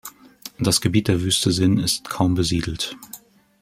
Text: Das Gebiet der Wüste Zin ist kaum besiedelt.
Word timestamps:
Das 0.57 0.81
Gebiet 0.81 1.09
der 1.09 1.21
Wüste 1.21 1.51
Zin 1.51 1.77
ist 1.77 2.09
kaum 2.09 2.33
besiedelt. 2.33 2.97